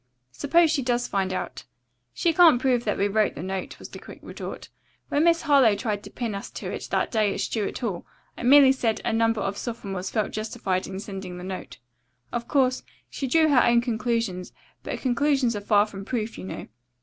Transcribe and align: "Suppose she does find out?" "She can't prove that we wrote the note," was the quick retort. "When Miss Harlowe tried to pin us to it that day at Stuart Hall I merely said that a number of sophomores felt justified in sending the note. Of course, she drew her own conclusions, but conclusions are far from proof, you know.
"Suppose 0.31 0.71
she 0.71 0.81
does 0.81 1.07
find 1.07 1.31
out?" 1.31 1.65
"She 2.11 2.33
can't 2.33 2.59
prove 2.59 2.85
that 2.85 2.97
we 2.97 3.07
wrote 3.07 3.35
the 3.35 3.43
note," 3.43 3.77
was 3.77 3.87
the 3.89 3.99
quick 3.99 4.17
retort. 4.23 4.67
"When 5.09 5.23
Miss 5.25 5.43
Harlowe 5.43 5.75
tried 5.75 6.01
to 6.03 6.09
pin 6.09 6.33
us 6.33 6.49
to 6.49 6.71
it 6.71 6.87
that 6.89 7.11
day 7.11 7.35
at 7.35 7.39
Stuart 7.41 7.77
Hall 7.77 8.07
I 8.35 8.41
merely 8.41 8.71
said 8.71 8.97
that 8.97 9.07
a 9.09 9.13
number 9.13 9.41
of 9.41 9.59
sophomores 9.59 10.09
felt 10.09 10.31
justified 10.31 10.87
in 10.87 10.99
sending 10.99 11.37
the 11.37 11.43
note. 11.43 11.77
Of 12.31 12.47
course, 12.47 12.81
she 13.11 13.27
drew 13.27 13.49
her 13.49 13.63
own 13.63 13.79
conclusions, 13.79 14.53
but 14.81 14.99
conclusions 15.01 15.55
are 15.55 15.61
far 15.61 15.85
from 15.85 16.03
proof, 16.03 16.35
you 16.35 16.45
know. 16.45 16.67